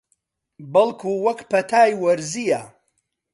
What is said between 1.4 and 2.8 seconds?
پەتای وەرزییە